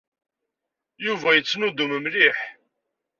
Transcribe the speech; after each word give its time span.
Yuba 1.05 1.29
yettnuddum 1.35 1.93
mliḥ. 2.03 2.37